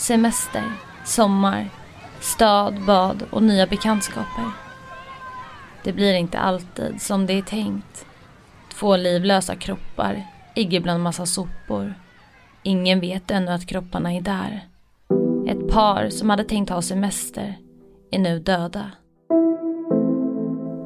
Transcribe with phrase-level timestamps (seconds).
[0.00, 0.62] semester,
[1.04, 1.70] sommar,
[2.20, 4.50] stad, bad och nya bekantskaper.
[5.84, 8.06] Det blir inte alltid som det är tänkt.
[8.74, 10.26] Två livlösa kroppar
[10.56, 11.94] ligger bland massa sopor.
[12.62, 14.68] Ingen vet ännu att kropparna är där.
[15.48, 17.58] Ett par som hade tänkt ha semester
[18.10, 18.90] är nu döda.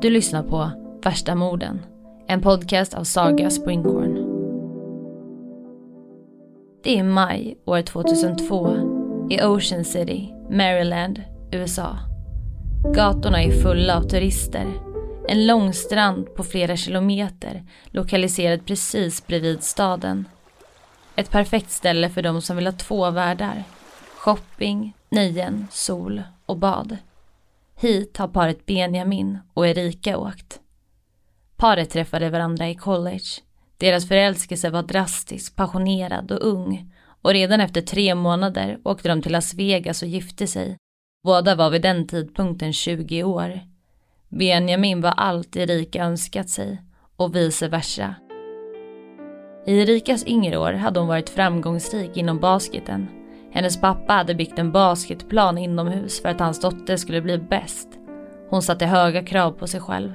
[0.00, 0.70] Du lyssnar på
[1.02, 1.80] Värsta morden,
[2.26, 4.30] en podcast av Saga Springhorn.
[6.82, 8.93] Det är maj år 2002
[9.30, 11.98] i Ocean City, Maryland, USA.
[12.94, 14.72] Gatorna är fulla av turister.
[15.28, 20.28] En lång strand på flera kilometer lokaliserad precis bredvid staden.
[21.16, 23.64] Ett perfekt ställe för de som vill ha två världar.
[24.16, 26.96] Shopping, nöjen, sol och bad.
[27.76, 30.60] Hit har paret Benjamin och Erika åkt.
[31.56, 33.40] Paret träffade varandra i college.
[33.78, 36.93] Deras förälskelse var drastisk, passionerad och ung
[37.24, 40.76] och redan efter tre månader åkte de till Las Vegas och gifte sig.
[41.24, 43.60] Båda var vid den tidpunkten 20 år.
[44.28, 46.82] Benjamin var allt Erika önskat sig
[47.16, 48.14] och vice versa.
[49.66, 53.08] I Erikas yngre år hade hon varit framgångsrik inom basketen.
[53.52, 57.88] Hennes pappa hade byggt en basketplan inomhus för att hans dotter skulle bli bäst.
[58.50, 60.12] Hon satte höga krav på sig själv.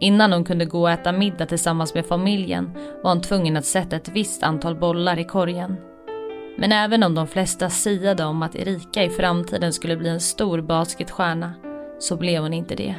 [0.00, 2.70] Innan hon kunde gå och äta middag tillsammans med familjen
[3.02, 5.76] var hon tvungen att sätta ett visst antal bollar i korgen.
[6.60, 10.60] Men även om de flesta siade om att Erika i framtiden skulle bli en stor
[10.60, 11.54] basketstjärna
[11.98, 12.94] så blev hon inte det.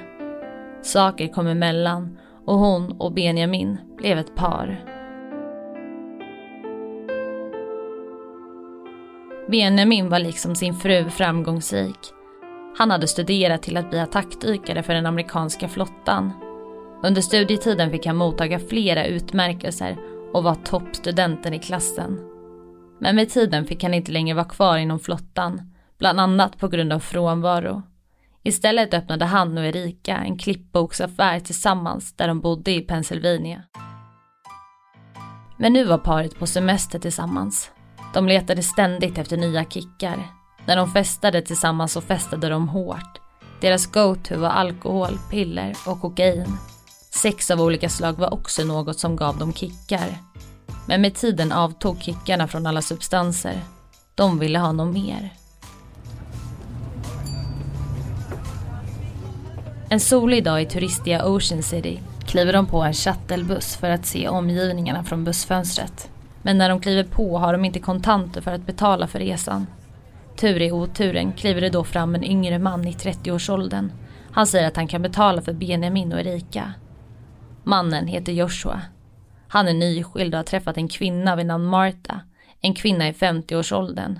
[0.81, 4.85] Saker kom emellan och hon och Benjamin blev ett par.
[9.47, 11.99] Benjamin var liksom sin fru framgångsrik.
[12.77, 16.31] Han hade studerat till att bli attackdykare för den amerikanska flottan.
[17.03, 19.97] Under studietiden fick han mottaga flera utmärkelser
[20.33, 22.28] och var toppstudenten i klassen.
[22.99, 25.61] Men med tiden fick han inte längre vara kvar inom flottan,
[25.97, 27.81] bland annat på grund av frånvaro.
[28.43, 33.63] Istället öppnade han och Erika en klippboksaffär tillsammans där de bodde i Pennsylvania.
[35.57, 37.71] Men nu var paret på semester tillsammans.
[38.13, 40.27] De letade ständigt efter nya kickar.
[40.65, 43.21] När de festade tillsammans så festade de hårt.
[43.61, 46.57] Deras go-to var alkohol, piller och kokain.
[47.13, 50.17] Sex av olika slag var också något som gav dem kickar.
[50.89, 53.61] Men med tiden avtog kickarna från alla substanser.
[54.15, 55.33] De ville ha något mer.
[59.89, 64.27] En solig dag i turistiga Ocean City kliver de på en shuttlebuss för att se
[64.27, 66.09] omgivningarna från bussfönstret.
[66.41, 69.67] Men när de kliver på har de inte kontanter för att betala för resan.
[70.35, 73.91] Tur i oturen kliver det då fram en yngre man i 30-årsåldern.
[74.31, 76.73] Han säger att han kan betala för Benjamin och Erika.
[77.63, 78.81] Mannen heter Joshua.
[79.51, 82.21] Han är nyskild och har träffat en kvinna vid namn Marta.
[82.61, 84.19] En kvinna i 50-årsåldern.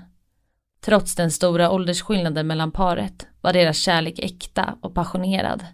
[0.84, 5.64] Trots den stora åldersskillnaden mellan paret var deras kärlek äkta och passionerad.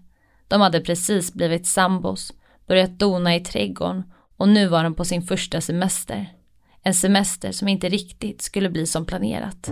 [0.48, 2.32] De hade precis blivit sambos,
[2.66, 4.02] börjat dona i trädgården
[4.36, 6.32] och nu var de på sin första semester.
[6.82, 9.70] En semester som inte riktigt skulle bli som planerat.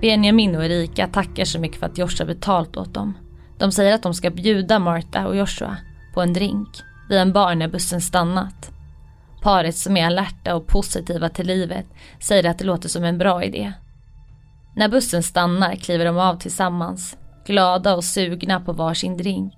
[0.00, 3.27] Benjamin och Erika tackar så mycket för att Joshua betalt åt dem.
[3.58, 5.76] De säger att de ska bjuda Martha och Joshua
[6.14, 6.68] på en drink
[7.08, 8.70] vid en bar när bussen stannat.
[9.42, 11.86] Paret som är alerta och positiva till livet
[12.20, 13.72] säger att det låter som en bra idé.
[14.76, 17.16] När bussen stannar kliver de av tillsammans,
[17.46, 19.54] glada och sugna på varsin drink.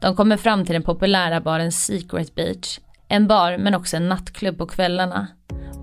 [0.00, 2.78] De kommer fram till den populära baren Secret Beach,
[3.08, 5.26] en bar men också en nattklubb på kvällarna.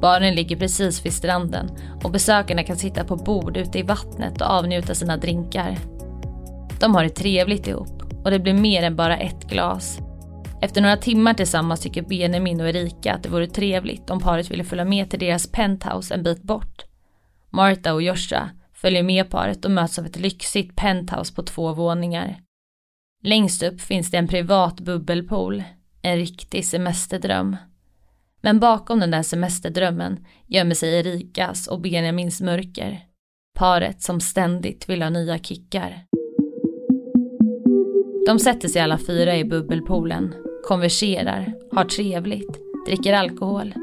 [0.02, 1.70] Baren ligger precis vid stranden
[2.04, 5.95] och besökarna kan sitta på bord ute i vattnet och avnjuta sina drinkar.
[6.80, 10.00] De har det trevligt ihop och det blir mer än bara ett glas.
[10.62, 14.64] Efter några timmar tillsammans tycker Benjamin och Erika att det vore trevligt om paret ville
[14.64, 16.86] följa med till deras penthouse en bit bort.
[17.50, 22.40] Martha och Joshua följer med paret och möts av ett lyxigt penthouse på två våningar.
[23.24, 25.64] Längst upp finns det en privat bubbelpool,
[26.02, 27.58] en riktig semesterdröm.
[28.42, 33.00] Men bakom den där semesterdrömmen gömmer sig Erikas och Benjamins mörker.
[33.56, 36.06] Paret som ständigt vill ha nya kickar.
[38.26, 40.34] De sätter sig alla fyra i bubbelpoolen,
[40.68, 43.74] konverserar, har trevligt, dricker alkohol.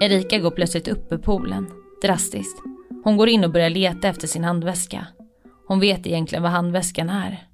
[0.00, 1.66] Erika går plötsligt upp ur poolen,
[2.02, 2.62] drastiskt.
[3.04, 5.06] Hon går in och börjar leta efter sin handväska.
[5.68, 7.48] Hon vet egentligen vad handväskan är.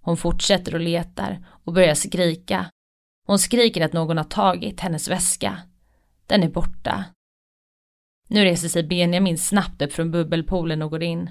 [0.00, 2.66] Hon fortsätter och letar och börjar skrika.
[3.26, 5.58] Hon skriker att någon har tagit hennes väska.
[6.26, 7.04] Den är borta.
[8.28, 11.30] Nu reser sig Benjamin snabbt upp från bubbelpoolen och går in.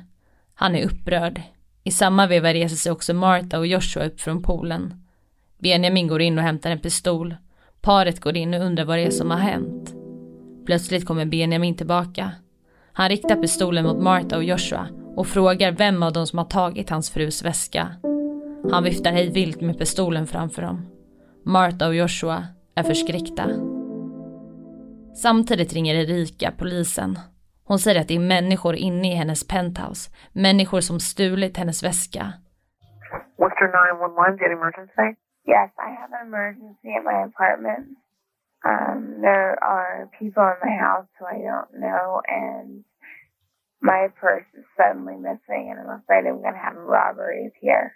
[0.54, 1.42] Han är upprörd.
[1.84, 4.94] I samma veva reser sig också Martha och Joshua upp från poolen.
[5.58, 7.36] Benjamin går in och hämtar en pistol.
[7.82, 9.96] Paret går in och undrar vad det är som har hänt.
[10.66, 12.32] Plötsligt kommer Benjamin tillbaka.
[12.94, 16.90] Han riktar pistolen mot Martha och Joshua och frågar vem av dem som har tagit
[16.90, 17.88] hans frus väska.
[18.72, 20.86] Han viftar hej vilt med pistolen framför dem.
[21.46, 23.50] Martha och Joshua är förskräckta.
[25.16, 27.20] Samtidigt ringer Erika polisen.
[27.66, 30.12] Hon säger att det är människor inne i hennes penthouse.
[30.34, 32.34] Människor som stulit hennes väska.
[33.38, 35.08] Worcester 911, do you have emergency?
[35.46, 37.86] Yes, I have an emergency at my apartment.
[38.66, 42.84] Um, there are people in my house who I don't know, and
[43.82, 47.92] my purse is suddenly missing, and I'm afraid I'm going to have robberies here.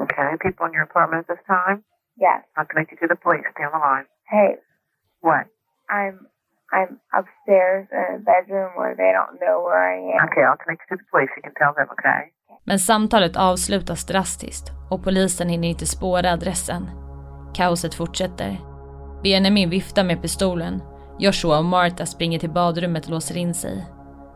[0.00, 1.84] Okay, people in your apartment at this time?
[2.16, 2.40] Yes.
[2.56, 3.44] I'll connect you to the police.
[3.52, 4.06] Stay on the line.
[4.30, 4.56] Hey,
[5.20, 5.46] What?
[5.90, 6.26] I'm
[6.76, 10.28] I'm upstairs in a bedroom where they don't know where I am.
[10.28, 11.32] Okay, I'll connect you to the police.
[11.36, 12.22] You can tell them, okay?
[12.64, 16.90] Men samtalet avslutas drastiskt och polisen hinner inte spåra adressen.
[17.54, 18.56] Kaoset fortsätter.
[19.22, 20.82] Benjamin viftar med pistolen.
[21.18, 23.86] Joshua och Martha springer till badrummet och låser in sig.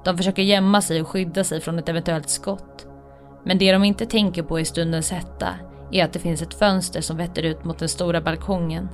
[0.05, 2.87] De försöker gömma sig och skydda sig från ett eventuellt skott.
[3.45, 5.49] Men det de inte tänker på i stundens hetta
[5.91, 8.89] är att det finns ett fönster som vetter ut mot den stora balkongen.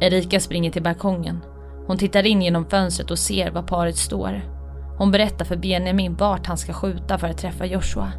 [0.00, 1.40] Erika springer till balkongen.
[1.86, 4.42] Hon tittar in genom fönstret och ser var paret står.
[4.98, 8.12] Hon berättar för Benjamin vart han ska skjuta för att träffa Joshua.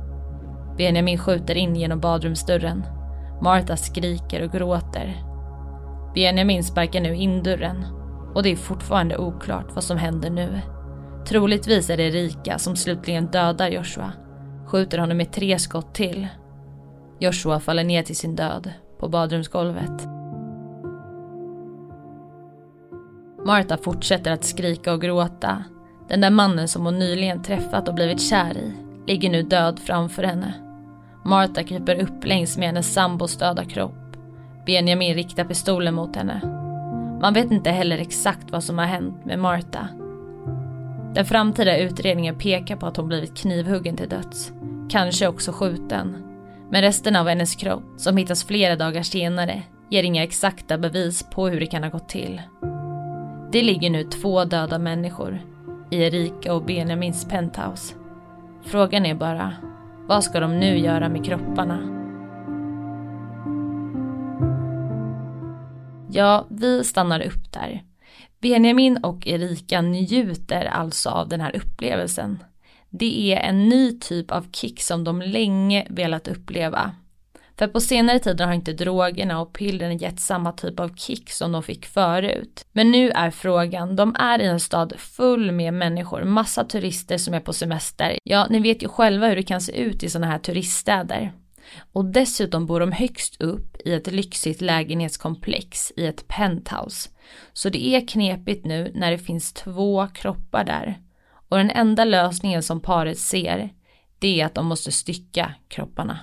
[0.78, 2.86] Benjamin skjuter in genom badrumsdörren.
[3.42, 5.24] Martha skriker och gråter.
[6.14, 7.86] Benjamin sparkar nu in dörren
[8.36, 10.60] och det är fortfarande oklart vad som händer nu.
[11.28, 14.12] Troligtvis är det Erika som slutligen dödar Joshua.
[14.68, 16.28] Skjuter honom med tre skott till.
[17.20, 20.21] Joshua faller ner till sin död på badrumsgolvet.
[23.46, 25.64] Martha fortsätter att skrika och gråta.
[26.08, 28.74] Den där mannen som hon nyligen träffat och blivit kär i
[29.08, 30.54] ligger nu död framför henne.
[31.26, 34.18] Martha kryper upp längs med hennes sambos döda kropp.
[34.66, 36.42] Benjamin riktar pistolen mot henne.
[37.22, 39.88] Man vet inte heller exakt vad som har hänt med Martha.
[41.14, 44.52] Den framtida utredningen pekar på att hon blivit knivhuggen till döds.
[44.90, 46.18] Kanske också skjuten.
[46.72, 51.48] Men resten av hennes kropp, som hittas flera dagar senare, ger inga exakta bevis på
[51.48, 52.42] hur det kan ha gått till.
[53.52, 55.42] Det ligger nu två döda människor
[55.92, 57.96] i Erika och Benjamins penthouse.
[58.64, 59.54] Frågan är bara,
[60.08, 61.80] vad ska de nu göra med kropparna?
[66.12, 67.84] Ja, vi stannar upp där.
[68.40, 72.44] Benjamin och Erika njuter alltså av den här upplevelsen.
[72.90, 76.92] Det är en ny typ av kick som de länge velat uppleva.
[77.58, 81.52] För på senare tid har inte drogerna och pillren gett samma typ av kick som
[81.52, 82.66] de fick förut.
[82.72, 87.34] Men nu är frågan, de är i en stad full med människor, massa turister som
[87.34, 88.18] är på semester.
[88.24, 91.32] Ja, ni vet ju själva hur det kan se ut i sådana här turiststäder.
[91.92, 97.10] Och dessutom bor de högst upp i ett lyxigt lägenhetskomplex i ett penthouse.
[97.54, 101.00] Så det är knepigt nu när det finns två kroppar där.
[101.50, 103.70] Och den enda lösningen som paret ser,
[104.20, 106.20] det är att de måste stycka kropparna.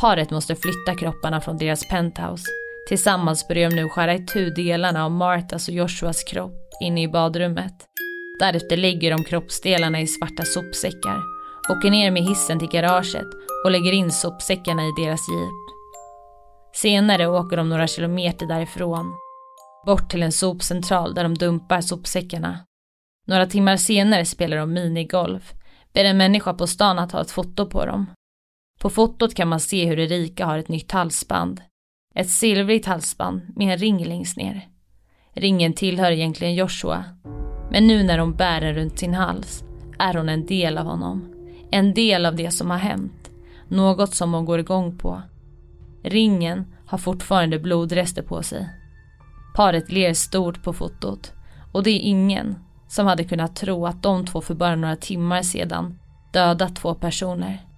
[0.00, 2.44] Paret måste flytta kropparna från deras penthouse.
[2.88, 7.74] Tillsammans börjar de nu skära itu delarna av Martas och Joshuas kropp inne i badrummet.
[8.38, 11.22] Därefter lägger de kroppsdelarna i svarta sopsäckar,
[11.70, 13.26] åker ner med hissen till garaget
[13.64, 15.70] och lägger in sopsäckarna i deras jeep.
[16.74, 19.14] Senare åker de några kilometer därifrån,
[19.86, 22.58] bort till en sopcentral där de dumpar sopsäckarna.
[23.26, 25.52] Några timmar senare spelar de minigolf,
[25.94, 28.06] ber en människa på stan att ta ett foto på dem.
[28.80, 31.60] På fotot kan man se hur Erika har ett nytt halsband.
[32.14, 34.68] Ett silvrigt halsband med en ring längst ner.
[35.32, 37.04] Ringen tillhör egentligen Joshua.
[37.70, 39.64] Men nu när hon bär den runt sin hals
[39.98, 41.34] är hon en del av honom.
[41.70, 43.30] En del av det som har hänt.
[43.68, 45.22] Något som hon går igång på.
[46.02, 48.68] Ringen har fortfarande blodrester på sig.
[49.56, 51.32] Paret ler stort på fotot.
[51.72, 52.58] Och det är ingen
[52.88, 55.98] som hade kunnat tro att de två för bara några timmar sedan
[56.32, 57.69] dödat två personer.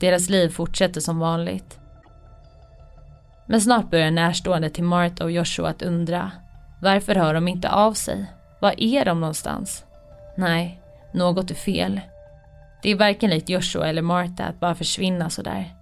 [0.00, 1.78] Deras liv fortsätter som vanligt.
[3.46, 6.30] Men snart börjar närstående till Martha och Joshua att undra.
[6.82, 8.26] Varför hör de inte av sig?
[8.60, 9.84] Var är de någonstans?
[10.36, 10.80] Nej,
[11.12, 12.00] något är fel.
[12.82, 15.74] Det är varken likt Joshua eller Martha att bara försvinna sådär.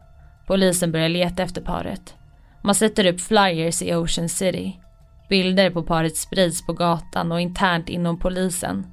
[0.47, 2.15] Polisen börjar leta efter paret.
[2.63, 4.81] Man sätter upp flyers i Ocean City.
[5.29, 8.87] Bilder på paret sprids på gatan och internt inom polisen.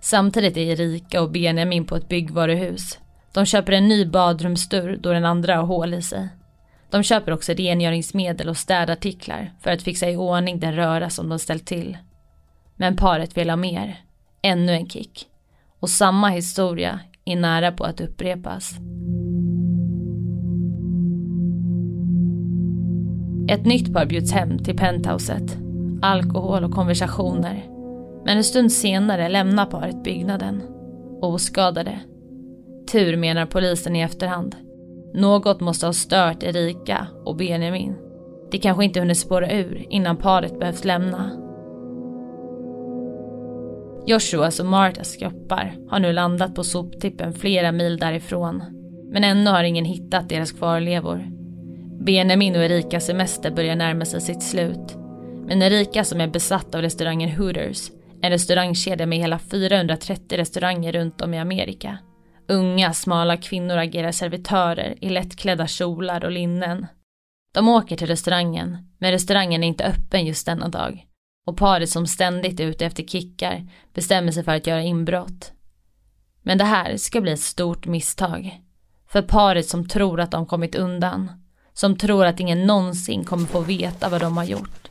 [0.00, 2.98] Samtidigt är Erika och Benjamin på ett byggvaruhus.
[3.38, 6.28] De köper en ny badrumsdörr då den andra har hål i sig.
[6.90, 11.38] De köper också rengöringsmedel och städartiklar för att fixa i ordning den röra som de
[11.38, 11.98] ställt till.
[12.76, 14.00] Men paret vill ha mer.
[14.42, 15.26] Ännu en kick.
[15.80, 18.72] Och samma historia är nära på att upprepas.
[23.48, 25.58] Ett nytt par bjuds hem till penthouset.
[26.02, 27.64] Alkohol och konversationer.
[28.24, 30.62] Men en stund senare lämnar paret byggnaden.
[31.20, 32.00] Oskadade.
[32.92, 34.56] Tur menar polisen i efterhand.
[35.14, 37.96] Något måste ha stört Erika och Benjamin.
[38.50, 41.30] Det kanske inte hunnit spåra ur innan paret behövt lämna.
[44.06, 48.62] Joshuas och Martas kroppar har nu landat på soptippen flera mil därifrån.
[49.12, 51.28] Men ännu har ingen hittat deras kvarlevor.
[52.04, 54.96] Benjamin och Erikas semester börjar närma sig sitt slut.
[55.46, 57.90] Men Erika som är besatt av restaurangen Hooters,
[58.22, 61.98] en restaurangkedja med hela 430 restauranger runt om i Amerika.
[62.50, 66.86] Unga, smala kvinnor agerar servitörer i lättklädda kjolar och linnen.
[67.52, 71.06] De åker till restaurangen, men restaurangen är inte öppen just denna dag.
[71.46, 75.52] Och paret som ständigt är ute efter kickar bestämmer sig för att göra inbrott.
[76.42, 78.60] Men det här ska bli ett stort misstag.
[79.08, 81.32] För paret som tror att de kommit undan.
[81.72, 84.87] Som tror att ingen någonsin kommer få veta vad de har gjort.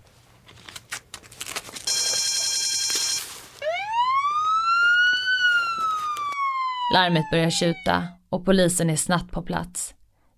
[6.94, 9.94] Larmet börjar tjuta och polisen är snabbt på plats.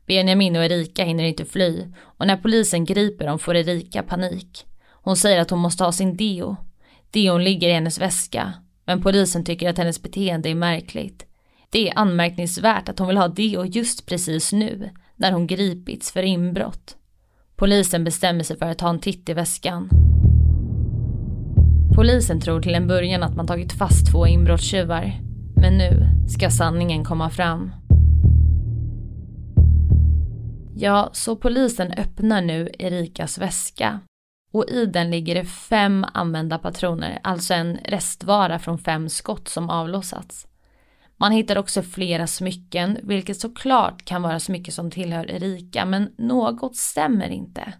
[0.07, 4.65] Benjamin och Erika hinner inte fly och när polisen griper dem får Erika panik.
[4.91, 6.55] Hon säger att hon måste ha sin deo.
[7.11, 8.53] Deon ligger i hennes väska,
[8.85, 11.25] men polisen tycker att hennes beteende är märkligt.
[11.69, 16.23] Det är anmärkningsvärt att hon vill ha deo just precis nu, när hon gripits för
[16.23, 16.95] inbrott.
[17.55, 19.89] Polisen bestämmer sig för att ta en titt i väskan.
[21.95, 25.28] Polisen tror till en början att man tagit fast två inbrottstjuvar.
[25.61, 27.71] Men nu ska sanningen komma fram.
[30.75, 33.99] Ja, så polisen öppnar nu Erikas väska.
[34.51, 39.69] Och i den ligger det fem använda patroner, alltså en restvara från fem skott som
[39.69, 40.47] avlossats.
[41.17, 46.75] Man hittar också flera smycken, vilket såklart kan vara smycken som tillhör Erika, men något
[46.75, 47.73] stämmer inte.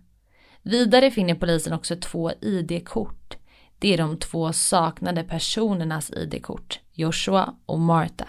[0.62, 3.39] Vidare finner polisen också två ID-kort.
[3.80, 8.28] Det är de två saknade personernas ID-kort, Joshua och Martha.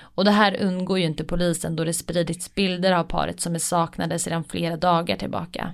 [0.00, 3.58] Och det här undgår ju inte polisen då det spridits bilder av paret som är
[3.58, 5.72] saknade sedan flera dagar tillbaka.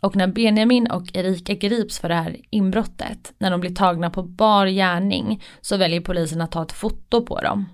[0.00, 4.22] Och när Benjamin och Erika grips för det här inbrottet, när de blir tagna på
[4.22, 7.68] bar gärning, så väljer polisen att ta ett foto på dem.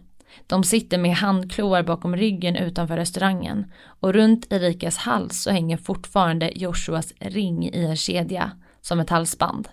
[0.46, 6.52] De sitter med handklovar bakom ryggen utanför restaurangen och runt Erikas hals så hänger fortfarande
[6.54, 9.68] Joshuas ring i en kedja, som ett halsband.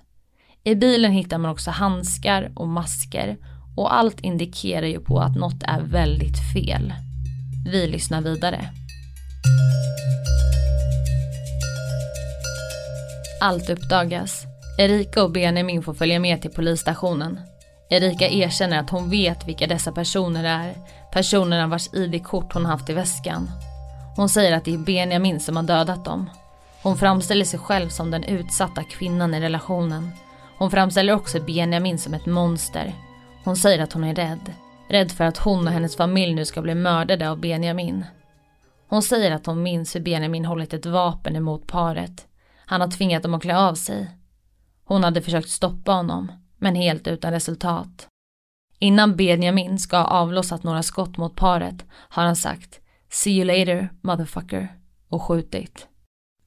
[0.64, 3.38] I bilen hittar man också handskar och masker
[3.76, 6.94] och allt indikerar ju på att något är väldigt fel.
[7.66, 8.70] Vi lyssnar vidare.
[13.42, 14.44] Allt uppdagas.
[14.80, 17.40] Erika och Benjamin får följa med till polisstationen.
[17.90, 20.74] Erika erkänner att hon vet vilka dessa personer är,
[21.12, 23.52] personerna vars ID-kort hon haft i väskan.
[24.16, 26.30] Hon säger att det är Benjamin som har dödat dem.
[26.84, 30.12] Hon framställer sig själv som den utsatta kvinnan i relationen.
[30.60, 32.94] Hon framställer också Benjamin som ett monster.
[33.44, 34.54] Hon säger att hon är rädd.
[34.90, 38.06] Rädd för att hon och hennes familj nu ska bli mördade av Benjamin.
[38.88, 42.28] Hon säger att hon minns hur Benjamin hållit ett vapen emot paret.
[42.66, 44.10] Han har tvingat dem att klä av sig.
[44.84, 48.08] Hon hade försökt stoppa honom, men helt utan resultat.
[48.80, 53.90] Innan Benjamin ska ha avlossat några skott mot paret har han sagt “See you later,
[54.02, 54.74] motherfucker”
[55.10, 55.88] och skjutit.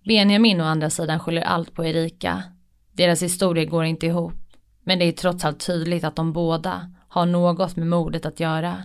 [0.04, 2.42] Benjamin å andra sidan skyller allt på Erika.
[2.92, 7.26] Deras historia går inte ihop, men det är trots allt tydligt att de båda har
[7.26, 8.82] något med mordet att göra.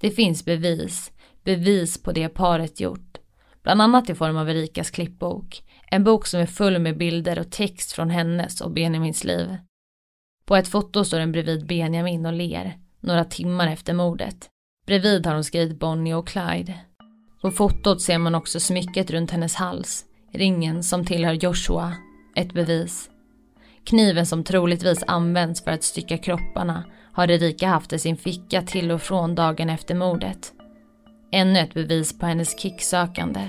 [0.00, 1.12] Det finns bevis,
[1.44, 3.18] bevis på det paret gjort.
[3.62, 7.50] Bland annat i form av Erikas klippbok, en bok som är full med bilder och
[7.50, 9.56] text från hennes och Benjamins liv.
[10.44, 14.48] På ett foto står den bredvid Benjamin och ler, några timmar efter mordet.
[14.86, 16.74] Bredvid har hon skrivit Bonnie och Clyde.
[17.40, 21.94] På fotot ser man också smycket runt hennes hals, ringen som tillhör Joshua,
[22.36, 23.10] ett bevis.
[23.84, 28.90] Kniven som troligtvis används för att stycka kropparna har Erika haft i sin ficka till
[28.90, 30.52] och från dagen efter mordet.
[31.32, 33.48] Ännu ett bevis på hennes kicksökande.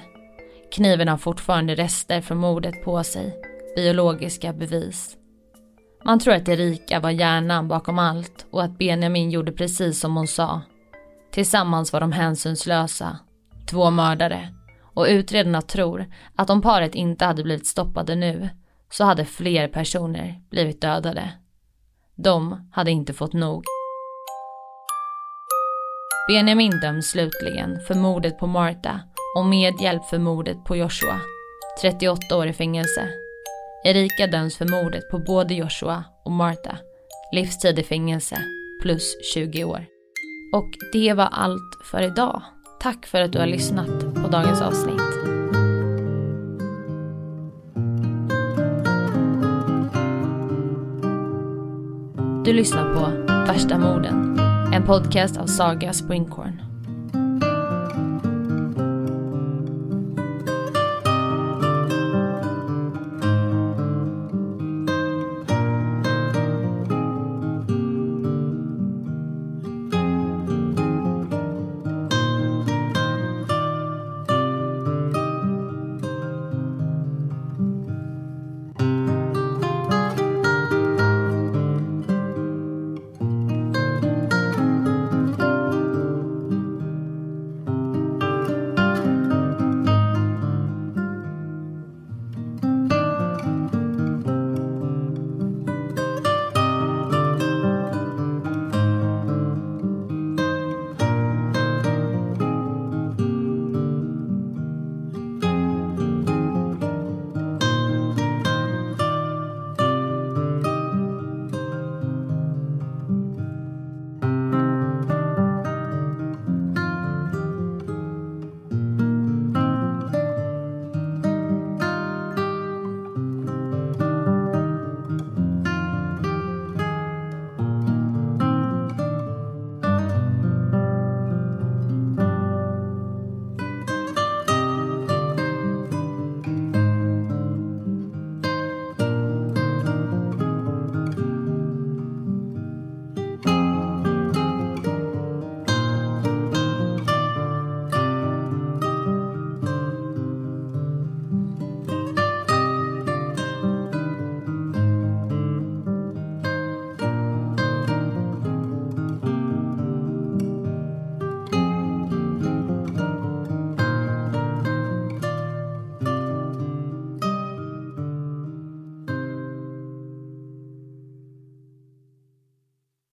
[0.72, 3.36] Kniven har fortfarande rester från mordet på sig,
[3.76, 5.18] biologiska bevis.
[6.06, 10.28] Man tror att Erika var hjärnan bakom allt och att Benjamin gjorde precis som hon
[10.28, 10.62] sa.
[11.32, 13.20] Tillsammans var de hänsynslösa,
[13.70, 14.50] två mördare.
[14.94, 18.50] Och utredarna tror att om paret inte hade blivit stoppade nu
[18.98, 21.32] så hade fler personer blivit dödade.
[22.16, 23.64] De hade inte fått nog.
[26.28, 29.00] Benjamin döms slutligen för mordet på Martha
[29.38, 31.20] och medhjälp för mordet på Joshua.
[31.82, 33.10] 38 år i fängelse.
[33.84, 36.78] Erika döms för mordet på både Joshua och Martha.
[37.32, 38.38] Livstid i fängelse
[38.82, 39.86] plus 20 år.
[40.54, 42.42] Och det var allt för idag.
[42.80, 45.43] Tack för att du har lyssnat på dagens avsnitt.
[52.54, 54.40] Du lyssnar på Värsta morden,
[54.74, 56.63] en podcast av Saga Springhorn.